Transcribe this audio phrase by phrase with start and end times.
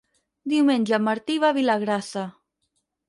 [0.53, 2.25] Diumenge en Martí va a Vilagrassa.